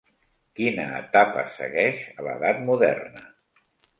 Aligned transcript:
Quina 0.59 0.85
etapa 0.99 1.43
segueix 1.59 2.01
a 2.23 2.27
l'edat 2.29 2.65
moderna? 2.71 3.27